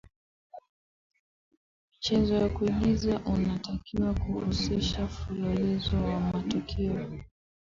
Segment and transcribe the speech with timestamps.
[1.91, 7.07] michezo ya kuigiza unatakiwa kuhusisha mfululizo wa matukio